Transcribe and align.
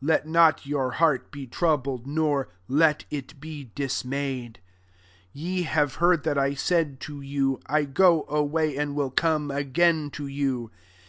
Let 0.00 0.28
not 0.28 0.64
your 0.64 0.92
heart 0.92 1.32
be 1.32 1.44
troubled, 1.48 2.06
nor 2.06 2.50
lot 2.68 3.04
it 3.10 3.40
be 3.40 3.72
dismayed. 3.74 4.60
28 5.32 5.32
«Ye 5.32 5.62
have 5.62 5.96
heard 5.96 6.22
that 6.22 6.38
I 6.38 6.54
said 6.54 7.00
to 7.00 7.20
you, 7.20 7.58
* 7.64 7.66
I 7.66 7.82
go 7.86 8.24
away, 8.28 8.76
and 8.76 8.94
will 8.94 9.10
come 9.10 9.50
again 9.50 10.10
to 10.10 10.28
you.' 10.28 10.70